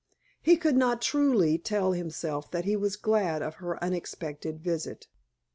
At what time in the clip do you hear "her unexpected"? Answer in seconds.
3.61-4.59